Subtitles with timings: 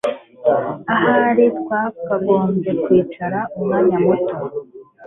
[0.93, 4.35] Ahari twakagombye kwicara umwanya muto.